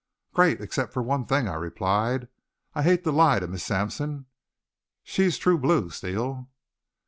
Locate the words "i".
1.47-1.53, 2.73-2.81